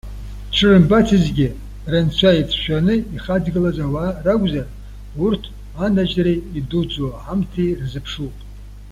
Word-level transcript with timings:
Дшырымбацызгьы, 0.51 1.47
рынцәа 1.91 2.31
ицәшәаны 2.39 2.95
ихаҵгылаз 3.15 3.77
ауаа 3.85 4.11
ракәзар, 4.25 4.67
урҭ, 5.25 5.43
анажьреи 5.83 6.43
идуӡӡоу 6.57 7.09
аҳамҭеи 7.17 7.71
рзыԥшуп. 7.81 8.35